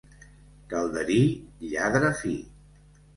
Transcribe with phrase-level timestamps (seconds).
[0.71, 1.17] Calderí,
[1.73, 2.33] lladre fi.